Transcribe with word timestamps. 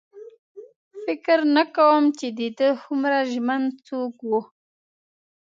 فکر 1.03 1.37
نه 1.55 1.63
کوم 1.75 2.03
چې 2.19 2.27
د 2.39 2.41
ده 2.57 2.69
هومره 2.83 3.19
ژمن 3.31 3.61
څوک 3.87 4.15
و. 4.29 4.31